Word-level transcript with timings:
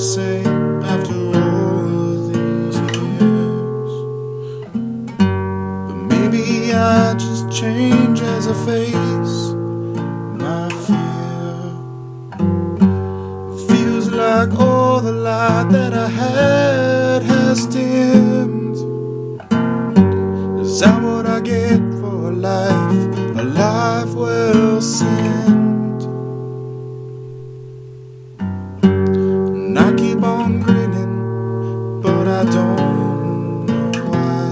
after 0.00 1.12
all 1.12 2.28
these 2.28 2.78
years? 2.80 3.92
But 5.86 5.98
maybe 6.12 6.72
I 6.72 7.14
just 7.18 7.50
change 7.52 8.22
as 8.22 8.46
I 8.48 8.54
face 8.64 9.52
my 10.42 10.70
fear. 10.86 11.72
Feels 13.68 14.08
like 14.10 14.58
all 14.58 15.00
the 15.02 15.12
light 15.12 15.68
that 15.70 15.92
I 15.92 16.08
had. 16.08 16.69
And 29.70 29.78
I 29.78 29.92
keep 29.94 30.20
on 30.20 30.58
grinning, 30.58 32.00
but 32.02 32.26
I 32.26 32.42
don't 32.42 33.66
know 33.66 33.90
why. 34.10 34.48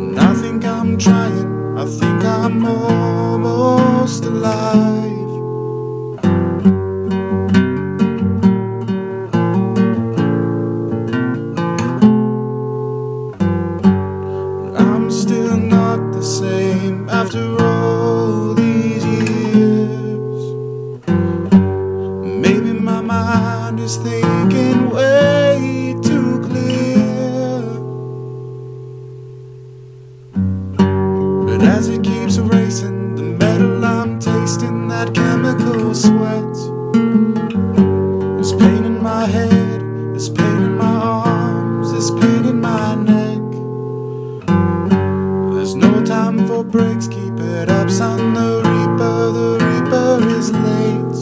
And 0.00 0.18
I 0.18 0.34
think 0.34 0.64
I'm 0.64 0.98
trying, 0.98 1.78
I 1.78 1.84
think 1.86 2.24
I'm 2.24 2.66
almost 2.66 4.24
alive. 4.24 5.30
I'm 14.84 15.08
still 15.12 15.56
not 15.58 16.12
the 16.12 16.22
same 16.24 17.08
after 17.08 17.52
all 17.52 17.61
As 31.64 31.88
it 31.88 32.02
keeps 32.02 32.38
erasing 32.38 33.14
the 33.14 33.22
metal, 33.38 33.84
I'm 33.84 34.18
tasting 34.18 34.88
that 34.88 35.14
chemical 35.14 35.94
sweat. 35.94 36.54
There's 38.34 38.52
pain 38.52 38.84
in 38.84 39.00
my 39.00 39.26
head, 39.26 39.80
there's 40.10 40.28
pain 40.28 40.62
in 40.62 40.76
my 40.76 40.84
arms, 40.84 41.92
there's 41.92 42.10
pain 42.10 42.46
in 42.46 42.60
my 42.60 42.96
neck. 42.96 43.42
There's 45.54 45.76
no 45.76 46.04
time 46.04 46.48
for 46.48 46.64
breaks, 46.64 47.06
keep 47.06 47.38
it 47.38 47.68
up, 47.68 47.88
son. 47.88 48.34
The 48.34 48.62
Reaper, 48.68 49.30
the 49.38 49.50
Reaper 49.64 50.28
is 50.36 50.50
late. 50.66 51.20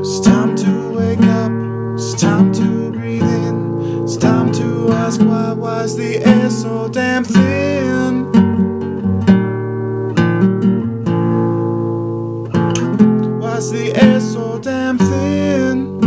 It's 0.00 0.20
time 0.20 0.56
to 0.56 0.90
wake 0.98 1.20
up, 1.20 1.52
it's 1.94 2.20
time 2.20 2.52
to 2.54 2.90
breathe 2.90 3.22
in, 3.22 4.02
it's 4.02 4.16
time 4.16 4.50
to 4.54 4.90
ask 4.90 5.20
why, 5.20 5.52
why's 5.52 5.96
the 5.96 6.18
air 6.26 6.50
so 6.50 6.88
damn 6.88 7.22
thin? 7.22 7.71
The 13.70 13.94
air 13.94 14.20
so 14.20 14.58
damn 14.58 14.98
thin? 14.98 15.98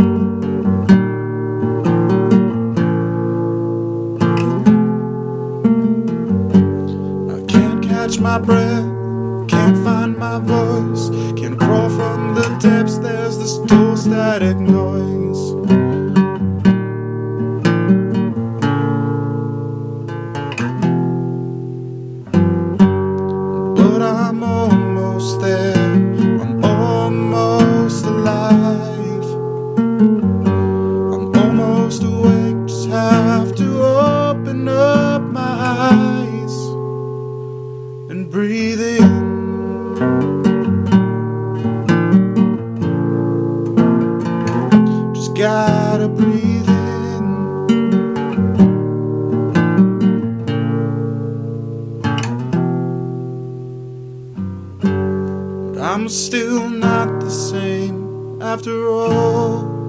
I 7.28 7.42
can't 7.46 7.82
catch 7.82 8.20
my 8.20 8.38
breath, 8.38 8.84
can't 9.48 9.76
find 9.84 10.16
my 10.16 10.38
voice, 10.38 11.08
can't 11.36 11.58
crawl 11.58 11.88
from 11.88 12.34
the 12.34 12.48
depths. 12.60 12.98
There's 12.98 13.38
this 13.38 13.58
dull 13.58 13.96
static 13.96 14.58
noise. 14.58 15.05
Breathe 38.36 38.82
in. 38.82 39.94
Just 45.14 45.34
gotta 45.34 46.06
breathe 46.06 46.68
in. 46.68 47.24
But 55.72 55.80
I'm 55.80 56.10
still 56.10 56.68
not 56.68 57.20
the 57.20 57.30
same 57.30 58.42
after 58.42 58.86
all. 58.90 59.85